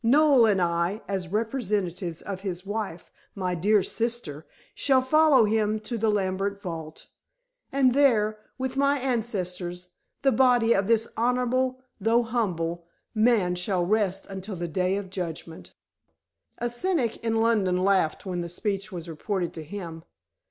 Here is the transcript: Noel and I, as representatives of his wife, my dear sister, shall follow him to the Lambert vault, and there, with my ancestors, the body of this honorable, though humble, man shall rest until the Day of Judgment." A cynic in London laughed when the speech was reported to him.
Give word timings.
Noel 0.03 0.47
and 0.47 0.59
I, 0.59 1.03
as 1.07 1.27
representatives 1.27 2.23
of 2.23 2.39
his 2.41 2.65
wife, 2.65 3.11
my 3.35 3.53
dear 3.53 3.83
sister, 3.83 4.47
shall 4.73 5.03
follow 5.03 5.45
him 5.45 5.79
to 5.81 5.95
the 5.95 6.09
Lambert 6.09 6.59
vault, 6.59 7.05
and 7.71 7.93
there, 7.93 8.39
with 8.57 8.75
my 8.77 8.97
ancestors, 8.97 9.89
the 10.23 10.31
body 10.31 10.73
of 10.73 10.87
this 10.87 11.07
honorable, 11.15 11.83
though 11.99 12.23
humble, 12.23 12.87
man 13.13 13.53
shall 13.53 13.85
rest 13.85 14.25
until 14.25 14.55
the 14.55 14.67
Day 14.67 14.97
of 14.97 15.11
Judgment." 15.11 15.75
A 16.57 16.67
cynic 16.67 17.17
in 17.17 17.35
London 17.39 17.83
laughed 17.83 18.25
when 18.25 18.41
the 18.41 18.49
speech 18.49 18.91
was 18.91 19.07
reported 19.07 19.53
to 19.53 19.63
him. 19.63 20.03